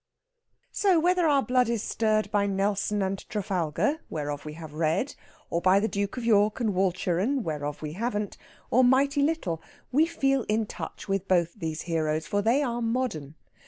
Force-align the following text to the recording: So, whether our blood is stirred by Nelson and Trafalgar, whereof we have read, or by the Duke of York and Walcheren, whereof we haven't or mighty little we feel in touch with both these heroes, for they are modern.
So, 0.71 0.99
whether 0.99 1.27
our 1.27 1.43
blood 1.43 1.69
is 1.69 1.83
stirred 1.83 2.31
by 2.31 2.47
Nelson 2.47 3.03
and 3.03 3.19
Trafalgar, 3.29 3.99
whereof 4.09 4.45
we 4.45 4.53
have 4.53 4.73
read, 4.73 5.13
or 5.51 5.61
by 5.61 5.79
the 5.79 5.87
Duke 5.87 6.17
of 6.17 6.25
York 6.25 6.59
and 6.59 6.73
Walcheren, 6.73 7.43
whereof 7.43 7.83
we 7.83 7.93
haven't 7.93 8.35
or 8.71 8.83
mighty 8.83 9.21
little 9.21 9.61
we 9.91 10.07
feel 10.07 10.41
in 10.49 10.65
touch 10.65 11.07
with 11.07 11.27
both 11.27 11.53
these 11.53 11.83
heroes, 11.83 12.25
for 12.25 12.41
they 12.41 12.63
are 12.63 12.81
modern. 12.81 13.35